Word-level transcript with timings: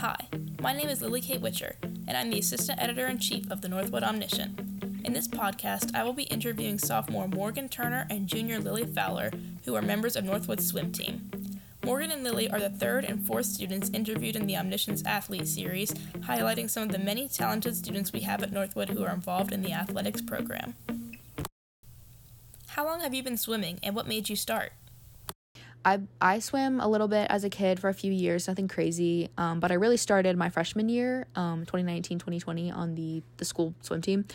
Hi, 0.00 0.28
my 0.60 0.72
name 0.72 0.88
is 0.88 1.02
Lily 1.02 1.20
Kate 1.20 1.40
Witcher, 1.40 1.74
and 2.06 2.16
I'm 2.16 2.30
the 2.30 2.38
Assistant 2.38 2.80
Editor 2.80 3.08
in 3.08 3.18
Chief 3.18 3.50
of 3.50 3.62
the 3.62 3.68
Northwood 3.68 4.04
Omniscient. 4.04 4.56
In 5.04 5.12
this 5.12 5.26
podcast, 5.26 5.92
I 5.92 6.04
will 6.04 6.12
be 6.12 6.22
interviewing 6.22 6.78
sophomore 6.78 7.26
Morgan 7.26 7.68
Turner 7.68 8.06
and 8.08 8.28
junior 8.28 8.60
Lily 8.60 8.84
Fowler, 8.86 9.32
who 9.64 9.74
are 9.74 9.82
members 9.82 10.14
of 10.14 10.22
Northwood's 10.22 10.64
swim 10.64 10.92
team. 10.92 11.28
Morgan 11.84 12.12
and 12.12 12.22
Lily 12.22 12.48
are 12.48 12.60
the 12.60 12.70
third 12.70 13.06
and 13.06 13.26
fourth 13.26 13.46
students 13.46 13.90
interviewed 13.92 14.36
in 14.36 14.46
the 14.46 14.56
Omniscient's 14.56 15.02
Athlete 15.04 15.48
Series, 15.48 15.92
highlighting 16.20 16.70
some 16.70 16.84
of 16.84 16.92
the 16.92 17.00
many 17.00 17.28
talented 17.28 17.74
students 17.74 18.12
we 18.12 18.20
have 18.20 18.44
at 18.44 18.52
Northwood 18.52 18.90
who 18.90 19.04
are 19.04 19.12
involved 19.12 19.52
in 19.52 19.62
the 19.62 19.72
athletics 19.72 20.22
program. 20.22 20.74
How 22.68 22.84
long 22.84 23.00
have 23.00 23.14
you 23.14 23.24
been 23.24 23.36
swimming, 23.36 23.80
and 23.82 23.96
what 23.96 24.06
made 24.06 24.28
you 24.28 24.36
start? 24.36 24.72
I 25.88 26.00
I 26.20 26.38
swam 26.40 26.80
a 26.80 26.88
little 26.88 27.08
bit 27.08 27.26
as 27.30 27.44
a 27.44 27.50
kid 27.50 27.80
for 27.80 27.88
a 27.88 27.94
few 27.94 28.12
years, 28.12 28.46
nothing 28.46 28.68
crazy. 28.68 29.30
Um, 29.38 29.58
but 29.58 29.70
I 29.70 29.74
really 29.74 29.96
started 29.96 30.36
my 30.36 30.50
freshman 30.50 30.90
year, 30.90 31.26
um, 31.34 31.60
2019, 31.60 32.18
2020 32.18 32.70
on 32.70 32.94
the 32.94 33.22
the 33.38 33.46
school 33.46 33.74
swim 33.80 34.02
team. 34.02 34.26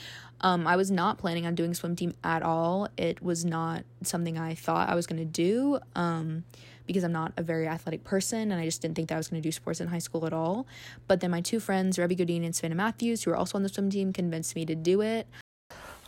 Um, 0.41 0.66
I 0.66 0.76
was 0.76 0.90
not 0.90 1.20
planning 1.20 1.46
on 1.46 1.54
doing 1.54 1.76
swim 1.76 1.96
team 1.96 2.16
at 2.24 2.41
all. 2.41 2.88
It 2.98 3.22
was 3.22 3.46
not 3.46 3.84
something 4.02 4.38
I 4.38 4.55
thought 4.55 4.90
I 4.90 4.96
was 4.96 5.05
going 5.05 5.20
to 5.20 5.26
do. 5.26 5.80
Um, 5.96 6.44
because 6.86 7.05
I'm 7.05 7.13
not 7.13 7.32
a 7.38 7.44
very 7.44 7.66
athletic 7.66 8.04
person 8.04 8.52
and 8.52 8.60
I 8.60 8.66
just 8.66 8.82
didn't 8.82 8.96
think 8.96 9.08
that 9.08 9.16
I 9.16 9.18
was 9.18 9.30
going 9.30 9.41
to 9.41 9.48
do 9.48 9.54
sports 9.54 9.80
in 9.80 9.88
high 9.88 9.99
school 9.99 10.26
at 10.26 10.34
all. 10.34 10.68
But 11.08 11.22
then 11.22 11.32
my 11.32 11.40
two 11.40 11.62
friends, 11.62 11.98
Rebby 11.98 12.16
Godin 12.16 12.44
and 12.44 12.54
Savannah 12.54 12.76
Matthews, 12.76 13.24
who 13.24 13.32
are 13.32 13.38
also 13.38 13.58
on 13.58 13.63
the 13.63 13.70
swim 13.70 13.90
team, 13.90 14.12
convinced 14.12 14.54
me 14.54 14.66
to 14.66 14.76
do 14.76 14.99
it. 14.99 15.26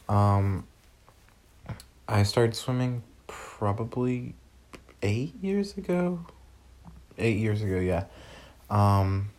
Um, 0.10 0.68
I 2.10 2.24
started 2.24 2.58
swimming 2.58 3.04
probably 3.28 4.36
eight 5.06 5.36
years 5.42 5.78
ago. 5.78 6.26
Eight 7.18 7.38
years 7.38 7.62
ago, 7.62 7.80
yeah. 7.80 8.06
Um, 8.70 9.30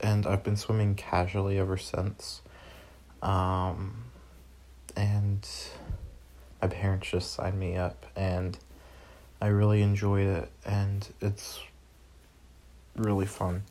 and 0.00 0.26
I've 0.26 0.42
been 0.42 0.56
swimming 0.56 0.94
casually 0.94 1.58
ever 1.58 1.76
since. 1.76 2.40
Um, 3.22 4.04
and 4.96 5.46
my 6.60 6.68
parents 6.68 7.10
just 7.10 7.34
signed 7.34 7.60
me 7.60 7.76
up, 7.76 8.06
and 8.16 8.58
I 9.40 9.48
really 9.48 9.82
enjoyed 9.82 10.26
it, 10.26 10.50
and 10.64 11.06
it's 11.20 11.60
really 12.96 13.26
fun. 13.26 13.62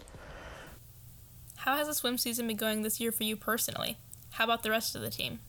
How 1.58 1.76
has 1.76 1.88
the 1.88 1.96
swim 1.96 2.18
season 2.18 2.48
been 2.48 2.58
going 2.58 2.84
this 2.84 3.00
year 3.00 3.12
for 3.12 3.24
you 3.24 3.36
personally? 3.36 3.98
How 4.32 4.44
about 4.46 4.62
the 4.64 4.70
rest 4.70 4.96
of 4.96 5.02
the 5.02 5.10
team? 5.10 5.40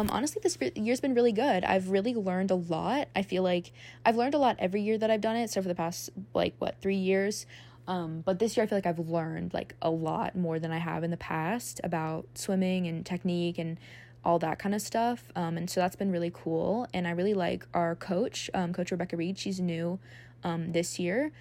Um, 0.00 0.10
honestly, 0.10 0.40
this 0.40 0.56
year's 0.76 1.00
been 1.00 1.14
really 1.14 1.32
good. 1.32 1.64
I've 1.64 1.90
really 1.90 2.14
learned 2.14 2.52
a 2.52 2.54
lot. 2.54 3.08
I 3.16 3.22
feel 3.22 3.42
like 3.42 3.72
I've 4.06 4.14
learned 4.14 4.34
a 4.34 4.38
lot 4.38 4.56
every 4.60 4.80
year 4.80 4.96
that 4.96 5.10
I've 5.10 5.20
done 5.20 5.34
it. 5.34 5.50
So 5.50 5.60
for 5.60 5.66
the 5.66 5.74
past 5.74 6.10
like 6.34 6.54
what 6.60 6.80
three 6.80 6.96
years, 6.96 7.46
um, 7.88 8.22
but 8.24 8.38
this 8.38 8.56
year 8.56 8.62
I 8.62 8.68
feel 8.68 8.78
like 8.78 8.86
I've 8.86 9.00
learned 9.00 9.54
like 9.54 9.74
a 9.82 9.90
lot 9.90 10.36
more 10.36 10.60
than 10.60 10.70
I 10.70 10.78
have 10.78 11.02
in 11.02 11.10
the 11.10 11.16
past 11.16 11.80
about 11.82 12.26
swimming 12.34 12.86
and 12.86 13.04
technique 13.04 13.58
and 13.58 13.76
all 14.24 14.38
that 14.38 14.60
kind 14.60 14.74
of 14.74 14.82
stuff. 14.82 15.32
Um, 15.34 15.56
and 15.56 15.68
so 15.68 15.80
that's 15.80 15.96
been 15.96 16.12
really 16.12 16.30
cool. 16.32 16.86
And 16.94 17.08
I 17.08 17.10
really 17.10 17.34
like 17.34 17.66
our 17.74 17.96
coach, 17.96 18.50
um, 18.54 18.72
Coach 18.72 18.92
Rebecca 18.92 19.16
Reed. 19.16 19.36
She's 19.36 19.58
new 19.58 19.98
um, 20.44 20.70
this 20.70 21.00
year, 21.00 21.32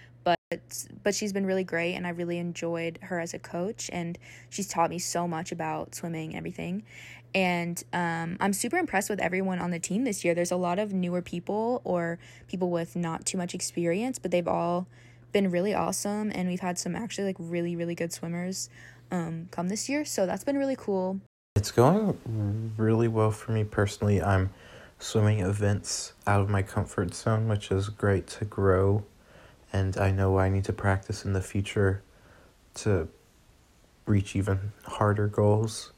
but 0.49 0.87
but 1.03 1.15
she's 1.15 1.33
been 1.33 1.45
really 1.45 1.63
great, 1.63 1.95
and 1.95 2.07
I 2.07 2.11
really 2.11 2.37
enjoyed 2.37 2.99
her 3.03 3.19
as 3.19 3.33
a 3.33 3.39
coach. 3.39 3.89
And 3.91 4.17
she's 4.49 4.67
taught 4.67 4.89
me 4.89 4.99
so 4.99 5.27
much 5.27 5.51
about 5.51 5.95
swimming 5.95 6.29
and 6.29 6.37
everything. 6.37 6.83
And 7.35 7.83
um, 7.93 8.37
I'm 8.39 8.53
super 8.53 8.77
impressed 8.77 9.09
with 9.09 9.19
everyone 9.19 9.59
on 9.59 9.71
the 9.71 9.79
team 9.79 10.05
this 10.05 10.23
year. 10.23 10.33
There's 10.33 10.51
a 10.51 10.57
lot 10.57 10.79
of 10.79 10.93
newer 10.93 11.21
people 11.21 11.81
or 11.83 12.19
people 12.47 12.69
with 12.69 12.95
not 12.95 13.25
too 13.25 13.37
much 13.37 13.53
experience, 13.53 14.17
but 14.17 14.31
they've 14.31 14.47
all 14.47 14.87
been 15.33 15.51
really 15.51 15.73
awesome. 15.73 16.31
And 16.33 16.47
we've 16.47 16.61
had 16.61 16.79
some 16.79 16.95
actually 16.95 17.25
like 17.25 17.35
really, 17.37 17.75
really 17.75 17.95
good 17.95 18.13
swimmers 18.13 18.69
um, 19.11 19.49
come 19.51 19.67
this 19.67 19.89
year. 19.89 20.05
So 20.05 20.25
that's 20.25 20.45
been 20.45 20.57
really 20.57 20.77
cool. 20.77 21.19
It's 21.57 21.71
going 21.71 22.73
really 22.77 23.09
well 23.09 23.31
for 23.31 23.51
me 23.51 23.65
personally. 23.65 24.21
I'm 24.21 24.51
swimming 24.99 25.41
events 25.41 26.13
out 26.25 26.39
of 26.39 26.49
my 26.49 26.61
comfort 26.61 27.13
zone, 27.13 27.49
which 27.49 27.71
is 27.71 27.89
great 27.89 28.27
to 28.27 28.45
grow. 28.45 29.03
And 29.73 29.97
I 29.97 30.11
know 30.11 30.37
I 30.39 30.49
need 30.49 30.63
to 30.65 30.73
practice 30.73 31.25
in 31.25 31.33
the 31.33 31.41
future 31.41 32.01
to 32.75 33.09
reach 34.05 34.35
even 34.35 34.71
harder 34.83 35.27
goals. 35.27 35.91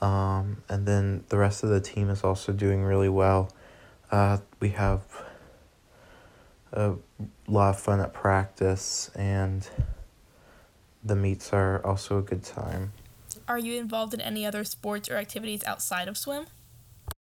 Um, 0.00 0.62
and 0.68 0.86
then 0.86 1.24
the 1.28 1.38
rest 1.38 1.62
of 1.62 1.70
the 1.70 1.80
team 1.80 2.10
is 2.10 2.24
also 2.24 2.52
doing 2.52 2.82
really 2.82 3.08
well. 3.08 3.52
Uh, 4.10 4.38
we 4.60 4.70
have 4.70 5.02
a 6.72 6.94
lot 7.46 7.70
of 7.70 7.80
fun 7.80 8.00
at 8.00 8.12
practice, 8.12 9.10
and 9.14 9.66
the 11.04 11.16
meets 11.16 11.52
are 11.52 11.84
also 11.84 12.18
a 12.18 12.22
good 12.22 12.42
time. 12.42 12.92
Are 13.48 13.58
you 13.58 13.80
involved 13.80 14.12
in 14.12 14.20
any 14.20 14.44
other 14.44 14.64
sports 14.64 15.08
or 15.08 15.16
activities 15.16 15.64
outside 15.64 16.08
of 16.08 16.16
swim? 16.16 16.46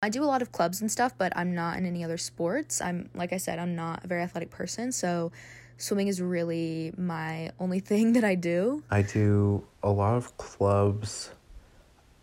I 0.03 0.09
do 0.09 0.23
a 0.23 0.25
lot 0.25 0.43
of 0.43 0.51
clubs 0.51 0.79
and 0.81 0.91
stuff, 0.91 1.17
but 1.17 1.33
I'm 1.35 1.55
not 1.55 1.77
in 1.77 1.85
any 1.85 2.03
other 2.03 2.17
sports. 2.17 2.81
I'm 2.81 3.09
like 3.15 3.33
I 3.33 3.37
said, 3.37 3.57
I'm 3.57 3.75
not 3.75 4.03
a 4.03 4.07
very 4.07 4.21
athletic 4.21 4.51
person, 4.51 4.91
so 4.91 5.31
swimming 5.77 6.07
is 6.07 6.21
really 6.21 6.93
my 6.97 7.51
only 7.59 7.79
thing 7.91 8.13
that 8.13 8.23
I 8.23 8.35
do. 8.35 8.83
I 8.91 9.01
do 9.01 9.65
a 9.81 9.89
lot 9.89 10.15
of 10.15 10.37
clubs 10.37 11.31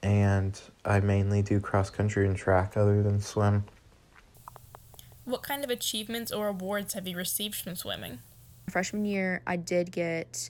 and 0.04 0.60
I 0.84 1.00
mainly 1.00 1.42
do 1.42 1.58
cross 1.58 1.90
country 1.90 2.26
and 2.26 2.36
track 2.36 2.76
other 2.76 3.02
than 3.02 3.20
swim. 3.20 3.64
What 5.24 5.42
kind 5.42 5.64
of 5.64 5.70
achievements 5.70 6.30
or 6.30 6.48
awards 6.48 6.94
have 6.94 7.08
you 7.08 7.16
received 7.16 7.56
from 7.56 7.74
swimming? 7.74 8.20
Freshman 8.70 9.04
year, 9.04 9.42
I 9.46 9.56
did 9.56 9.90
get 9.90 10.48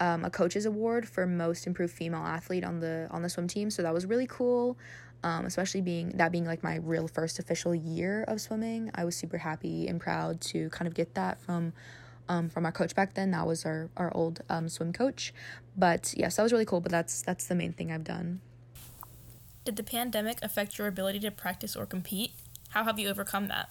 um, 0.00 0.24
a 0.24 0.30
coach's 0.30 0.66
award 0.66 1.06
for 1.06 1.24
most 1.24 1.68
improved 1.68 1.92
female 1.92 2.22
athlete 2.22 2.64
on 2.64 2.80
the 2.80 3.06
on 3.12 3.22
the 3.22 3.28
swim 3.28 3.46
team, 3.46 3.70
so 3.70 3.82
that 3.82 3.94
was 3.94 4.06
really 4.06 4.26
cool. 4.26 4.76
Um, 5.24 5.46
especially 5.46 5.80
being 5.80 6.10
that 6.16 6.30
being 6.32 6.44
like 6.44 6.62
my 6.62 6.76
real 6.76 7.08
first 7.08 7.38
official 7.38 7.74
year 7.74 8.24
of 8.28 8.42
swimming, 8.42 8.90
I 8.94 9.06
was 9.06 9.16
super 9.16 9.38
happy 9.38 9.88
and 9.88 9.98
proud 9.98 10.42
to 10.52 10.68
kind 10.68 10.86
of 10.86 10.92
get 10.92 11.14
that 11.14 11.40
from 11.40 11.72
um, 12.28 12.50
from 12.50 12.66
our 12.66 12.72
coach 12.72 12.94
back 12.94 13.14
then. 13.14 13.30
That 13.30 13.46
was 13.46 13.64
our 13.64 13.88
our 13.96 14.14
old 14.14 14.42
um, 14.50 14.68
swim 14.68 14.92
coach, 14.92 15.32
but 15.76 16.12
yes, 16.14 16.36
that 16.36 16.42
was 16.42 16.52
really 16.52 16.66
cool. 16.66 16.82
But 16.82 16.92
that's 16.92 17.22
that's 17.22 17.46
the 17.46 17.54
main 17.54 17.72
thing 17.72 17.90
I've 17.90 18.04
done. 18.04 18.42
Did 19.64 19.76
the 19.76 19.82
pandemic 19.82 20.38
affect 20.42 20.76
your 20.76 20.88
ability 20.88 21.20
to 21.20 21.30
practice 21.30 21.74
or 21.74 21.86
compete? 21.86 22.32
How 22.68 22.84
have 22.84 22.98
you 22.98 23.08
overcome 23.08 23.48
that? 23.48 23.70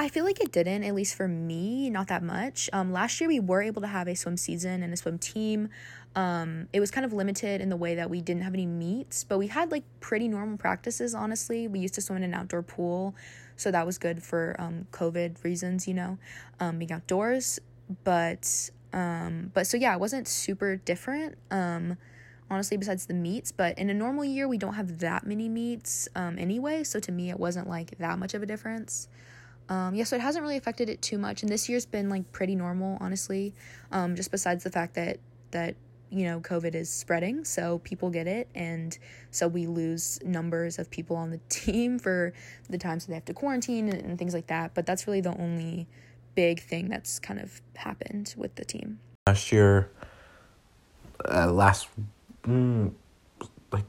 I 0.00 0.08
feel 0.08 0.24
like 0.24 0.40
it 0.40 0.52
didn't, 0.52 0.84
at 0.84 0.94
least 0.94 1.16
for 1.16 1.26
me, 1.26 1.90
not 1.90 2.06
that 2.06 2.22
much. 2.22 2.70
Um, 2.72 2.92
last 2.92 3.20
year 3.20 3.28
we 3.28 3.40
were 3.40 3.62
able 3.62 3.82
to 3.82 3.88
have 3.88 4.06
a 4.06 4.14
swim 4.14 4.36
season 4.36 4.82
and 4.82 4.92
a 4.92 4.96
swim 4.96 5.18
team. 5.18 5.70
Um, 6.18 6.68
it 6.72 6.80
was 6.80 6.90
kind 6.90 7.06
of 7.06 7.12
limited 7.12 7.60
in 7.60 7.68
the 7.68 7.76
way 7.76 7.94
that 7.94 8.10
we 8.10 8.20
didn't 8.20 8.42
have 8.42 8.52
any 8.52 8.66
meets, 8.66 9.22
but 9.22 9.38
we 9.38 9.46
had 9.46 9.70
like 9.70 9.84
pretty 10.00 10.26
normal 10.26 10.58
practices, 10.58 11.14
honestly. 11.14 11.68
We 11.68 11.78
used 11.78 11.94
to 11.94 12.00
swim 12.00 12.16
in 12.16 12.24
an 12.24 12.34
outdoor 12.34 12.64
pool, 12.64 13.14
so 13.54 13.70
that 13.70 13.86
was 13.86 13.98
good 13.98 14.20
for 14.20 14.56
um, 14.58 14.88
COVID 14.90 15.44
reasons, 15.44 15.86
you 15.86 15.94
know, 15.94 16.18
um, 16.58 16.80
being 16.80 16.90
outdoors. 16.90 17.60
But 18.02 18.70
um, 18.92 19.52
but 19.54 19.68
so 19.68 19.76
yeah, 19.76 19.94
it 19.94 20.00
wasn't 20.00 20.26
super 20.26 20.74
different. 20.74 21.38
Um, 21.52 21.96
honestly, 22.50 22.76
besides 22.76 23.06
the 23.06 23.14
meets. 23.14 23.52
But 23.52 23.78
in 23.78 23.88
a 23.88 23.94
normal 23.94 24.24
year, 24.24 24.48
we 24.48 24.58
don't 24.58 24.74
have 24.74 24.98
that 24.98 25.24
many 25.24 25.48
meets 25.48 26.08
um, 26.16 26.36
anyway. 26.36 26.82
So 26.82 26.98
to 26.98 27.12
me, 27.12 27.30
it 27.30 27.38
wasn't 27.38 27.68
like 27.68 27.96
that 27.98 28.18
much 28.18 28.34
of 28.34 28.42
a 28.42 28.46
difference. 28.46 29.06
Um, 29.68 29.94
yeah, 29.94 30.02
so 30.02 30.16
it 30.16 30.22
hasn't 30.22 30.42
really 30.42 30.56
affected 30.56 30.88
it 30.88 31.00
too 31.00 31.16
much. 31.18 31.42
And 31.44 31.52
this 31.52 31.68
year's 31.68 31.86
been 31.86 32.08
like 32.08 32.32
pretty 32.32 32.56
normal, 32.56 32.98
honestly. 33.00 33.54
Just 33.92 34.32
besides 34.32 34.64
the 34.64 34.70
fact 34.70 34.94
that 34.94 35.18
that 35.52 35.76
you 36.10 36.24
know 36.24 36.40
COVID 36.40 36.74
is 36.74 36.90
spreading, 36.90 37.44
so 37.44 37.78
people 37.78 38.10
get 38.10 38.26
it, 38.26 38.48
and 38.54 38.96
so 39.30 39.48
we 39.48 39.66
lose 39.66 40.18
numbers 40.24 40.78
of 40.78 40.90
people 40.90 41.16
on 41.16 41.30
the 41.30 41.40
team 41.48 41.98
for 41.98 42.32
the 42.68 42.78
times 42.78 43.06
that 43.06 43.10
they 43.10 43.14
have 43.14 43.24
to 43.26 43.34
quarantine 43.34 43.88
and, 43.88 44.02
and 44.02 44.18
things 44.18 44.34
like 44.34 44.46
that. 44.48 44.74
But 44.74 44.86
that's 44.86 45.06
really 45.06 45.20
the 45.20 45.36
only 45.38 45.86
big 46.34 46.60
thing 46.60 46.88
that's 46.88 47.18
kind 47.18 47.40
of 47.40 47.60
happened 47.76 48.34
with 48.36 48.54
the 48.54 48.64
team. 48.64 49.00
Last 49.26 49.50
year, 49.50 49.90
uh, 51.24 51.50
last 51.50 51.88
mm, 52.42 52.92
like 53.72 53.84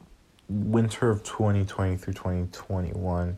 winter 0.47 1.09
of 1.09 1.23
2020 1.23 1.97
through 1.97 2.13
2021 2.13 3.37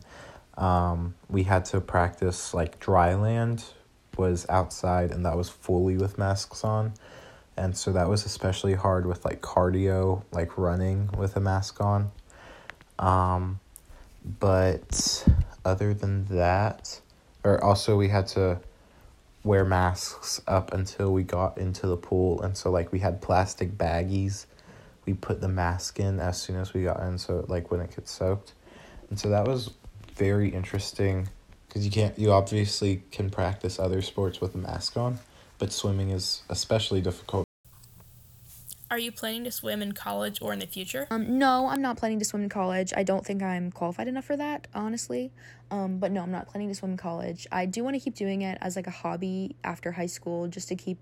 um, 0.58 1.14
we 1.28 1.44
had 1.44 1.64
to 1.66 1.80
practice 1.80 2.52
like 2.52 2.78
dry 2.78 3.14
land 3.14 3.64
was 4.16 4.46
outside 4.48 5.10
and 5.10 5.24
that 5.24 5.36
was 5.36 5.48
fully 5.48 5.96
with 5.96 6.18
masks 6.18 6.64
on 6.64 6.92
and 7.56 7.76
so 7.76 7.92
that 7.92 8.08
was 8.08 8.24
especially 8.24 8.74
hard 8.74 9.06
with 9.06 9.24
like 9.24 9.40
cardio 9.40 10.22
like 10.32 10.56
running 10.56 11.08
with 11.16 11.36
a 11.36 11.40
mask 11.40 11.80
on. 11.80 12.10
Um, 12.98 13.60
but 14.40 15.28
other 15.64 15.94
than 15.94 16.26
that 16.26 17.00
or 17.44 17.62
also 17.62 17.96
we 17.96 18.08
had 18.08 18.26
to 18.28 18.60
wear 19.44 19.64
masks 19.64 20.40
up 20.46 20.72
until 20.72 21.12
we 21.12 21.24
got 21.24 21.58
into 21.58 21.86
the 21.86 21.96
pool. 21.96 22.40
And 22.42 22.56
so 22.56 22.70
like 22.70 22.92
we 22.92 23.00
had 23.00 23.20
plastic 23.20 23.76
baggies. 23.76 24.46
We 25.04 25.14
put 25.14 25.40
the 25.40 25.48
mask 25.48 25.98
in 25.98 26.20
as 26.20 26.40
soon 26.40 26.56
as 26.56 26.72
we 26.72 26.84
got 26.84 27.00
in 27.00 27.18
so 27.18 27.40
it 27.40 27.48
like 27.48 27.70
wouldn't 27.70 27.94
get 27.94 28.08
soaked. 28.08 28.54
And 29.10 29.18
so 29.18 29.28
that 29.30 29.46
was 29.46 29.70
very 30.14 30.48
interesting 30.48 31.28
because 31.66 31.84
you 31.84 31.90
can't 31.90 32.16
you 32.18 32.32
obviously 32.32 33.02
can 33.10 33.30
practice 33.30 33.78
other 33.78 34.00
sports 34.00 34.40
with 34.40 34.54
a 34.54 34.58
mask 34.58 34.96
on 34.96 35.18
but 35.62 35.70
swimming 35.70 36.10
is 36.10 36.42
especially 36.48 37.00
difficult 37.00 37.46
Are 38.90 38.98
you 38.98 39.12
planning 39.12 39.44
to 39.44 39.52
swim 39.52 39.80
in 39.80 39.92
college 39.92 40.42
or 40.42 40.52
in 40.52 40.58
the 40.58 40.66
future? 40.66 41.06
Um, 41.08 41.38
no, 41.38 41.68
I'm 41.68 41.80
not 41.80 41.96
planning 41.96 42.18
to 42.18 42.24
swim 42.24 42.42
in 42.42 42.48
college. 42.48 42.92
I 42.96 43.04
don't 43.04 43.24
think 43.24 43.44
I'm 43.44 43.70
qualified 43.70 44.08
enough 44.08 44.24
for 44.24 44.36
that, 44.36 44.66
honestly. 44.74 45.30
Um, 45.70 45.98
but 45.98 46.10
no, 46.10 46.20
I'm 46.20 46.32
not 46.32 46.48
planning 46.48 46.68
to 46.68 46.74
swim 46.74 46.90
in 46.90 46.96
college. 46.96 47.46
I 47.52 47.66
do 47.66 47.84
want 47.84 47.94
to 47.94 48.00
keep 48.00 48.16
doing 48.16 48.42
it 48.42 48.58
as 48.60 48.74
like 48.74 48.88
a 48.88 48.90
hobby 48.90 49.54
after 49.62 49.92
high 49.92 50.10
school 50.16 50.48
just 50.48 50.66
to 50.66 50.74
keep 50.74 50.98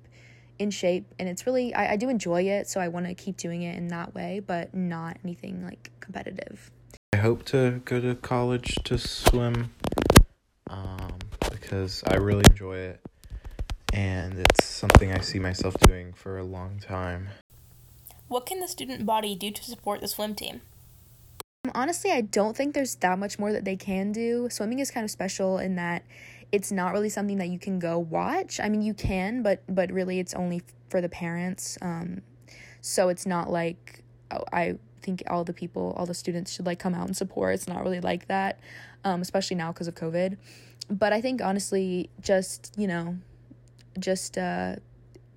in 0.59 0.71
shape. 0.71 1.07
And 1.19 1.27
it's 1.27 1.47
really, 1.47 1.73
I, 1.73 1.93
I 1.93 1.97
do 1.97 2.11
enjoy 2.11 2.43
it, 2.43 2.69
so 2.69 2.81
I 2.81 2.89
want 2.89 3.07
to 3.07 3.15
keep 3.15 3.39
doing 3.39 3.63
it 3.63 3.79
in 3.79 3.89
that 3.89 4.15
way, 4.15 4.43
but 4.47 4.75
not 4.75 5.17
anything 5.25 5.65
like 5.65 5.91
competitive. 6.01 6.71
I 7.15 7.17
hope 7.17 7.47
to 7.47 7.81
go 7.87 7.99
to 7.99 8.15
college 8.15 8.75
to 8.85 8.99
swim 8.99 9.71
um, 10.69 11.15
because 11.51 12.05
I 12.07 12.17
really 12.17 12.45
enjoy 12.51 12.77
it 12.77 13.01
and 13.93 14.39
it's 14.39 14.65
something 14.65 15.13
I 15.13 15.21
see 15.21 15.39
myself 15.39 15.77
doing 15.81 16.13
for 16.13 16.39
a 16.39 16.45
long 16.45 16.79
time. 16.79 17.29
What 18.29 18.47
can 18.47 18.61
the 18.61 18.69
student 18.69 19.05
body 19.05 19.35
do 19.35 19.51
to 19.51 19.65
support 19.65 20.01
the 20.01 20.09
swim 20.09 20.35
team? 20.35 20.61
Honestly, 21.75 22.11
I 22.11 22.21
don't 22.21 22.57
think 22.57 22.75
there's 22.75 22.95
that 22.97 23.19
much 23.19 23.39
more 23.39 23.53
that 23.53 23.65
they 23.65 23.77
can 23.77 24.13
do. 24.13 24.49
Swimming 24.51 24.79
is 24.79 24.91
kind 24.91 25.05
of 25.05 25.11
special 25.11 25.59
in 25.59 25.77
that 25.77 26.05
it's 26.53 26.73
not 26.73 26.93
really 26.93 27.09
something 27.09 27.39
that 27.39 27.49
you 27.49 27.59
can 27.59 27.79
go 27.79 27.99
watch. 27.99 28.61
I 28.61 28.69
mean, 28.69 28.83
you 28.83 28.95
can, 28.95 29.43
but 29.43 29.63
but 29.69 29.91
really 29.93 30.19
it's 30.19 30.35
only 30.35 30.63
for 30.89 31.01
the 31.01 31.09
parents. 31.09 31.79
Um, 31.83 32.23
so 32.81 33.09
it's 33.09 33.27
not 33.27 33.51
like 33.51 34.03
oh, 34.31 34.45
I 34.53 34.79
think 35.03 35.23
all 35.29 35.45
the 35.45 35.53
people, 35.53 35.95
all 35.97 36.07
the 36.07 36.15
students 36.15 36.53
should 36.53 36.67
like 36.67 36.79
come 36.79 36.95
out 36.95 37.07
and 37.07 37.17
support. 37.17 37.55
It's 37.55 37.69
not 37.69 37.83
really 37.83 38.01
like 38.01 38.29
that, 38.29 38.61
um, 39.05 39.21
especially 39.21 39.57
now 39.57 39.73
because 39.73 39.89
of 39.89 39.95
COVID. 39.95 40.37
But 40.89 41.13
I 41.13 41.21
think 41.21 41.43
honestly, 41.43 42.11
just 42.21 42.75
you 42.77 42.87
know, 42.87 43.17
just 43.99 44.39
uh, 44.39 44.77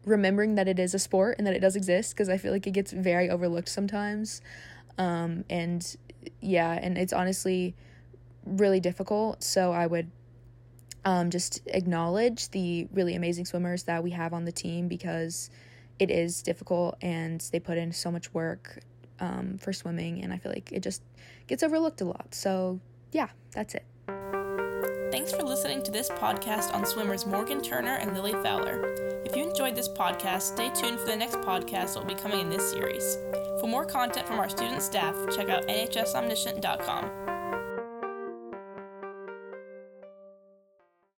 remembering 0.05 0.55
that 0.55 0.67
it 0.67 0.79
is 0.79 0.94
a 0.94 1.00
sport 1.00 1.35
and 1.38 1.47
that 1.47 1.53
it 1.53 1.59
does 1.59 1.75
exist 1.75 2.13
because 2.13 2.29
I 2.29 2.38
feel 2.38 2.51
like 2.51 2.67
it 2.67 2.71
gets 2.71 2.91
very 2.91 3.29
overlooked 3.29 3.69
sometimes. 3.69 4.41
Um, 4.97 5.45
and 5.50 5.95
yeah, 6.41 6.79
and 6.81 6.97
it's 6.97 7.13
honestly 7.13 7.75
really 8.45 8.79
difficult. 8.79 9.44
So 9.44 9.71
I 9.71 9.88
would 9.88 10.11
um, 11.05 11.29
just 11.29 11.61
acknowledge 11.67 12.50
the 12.50 12.88
really 12.94 13.15
amazing 13.15 13.45
swimmers 13.45 13.83
that 13.83 14.03
we 14.03 14.11
have 14.11 14.33
on 14.33 14.45
the 14.45 14.51
team 14.51 14.88
because 14.88 15.50
it 16.00 16.09
is 16.09 16.41
difficult 16.41 16.97
and 17.01 17.41
they 17.51 17.59
put 17.59 17.77
in 17.77 17.91
so 17.91 18.11
much 18.11 18.33
work 18.33 18.79
um, 19.19 19.57
for 19.57 19.73
swimming. 19.73 20.21
And 20.23 20.33
I 20.33 20.38
feel 20.38 20.51
like 20.51 20.71
it 20.71 20.81
just 20.81 21.01
gets 21.47 21.63
overlooked 21.63 22.01
a 22.01 22.05
lot. 22.05 22.33
So 22.33 22.79
yeah, 23.11 23.29
that's 23.51 23.75
it. 23.75 23.85
Thanks 25.13 25.31
for 25.31 25.44
listening 25.44 25.83
to 25.83 25.92
this 25.92 26.10
podcast 26.10 26.74
on 26.74 26.88
swimmers 26.88 27.27
Morgan 27.27 27.62
Turner 27.62 27.98
and 27.98 28.15
Lily 28.15 28.31
Fowler. 28.42 28.81
If 29.24 29.36
you 29.36 29.48
enjoyed 29.48 29.75
this 29.75 29.88
podcast, 29.88 30.42
stay 30.42 30.71
tuned 30.71 31.00
for 31.00 31.06
the 31.06 31.15
next 31.15 31.36
podcast 31.42 31.94
that 31.94 32.00
will 32.00 32.07
be 32.07 32.15
coming 32.15 32.39
in 32.39 32.50
this 32.50 32.71
series. 32.71 33.19
For 33.62 33.68
more 33.68 33.86
content 33.86 34.25
from 34.25 34.39
our 34.39 34.50
student 34.50 34.81
staff, 34.81 35.15
check 35.36 35.50
out 35.50 35.68
nhsomniscient.com. 35.68 37.22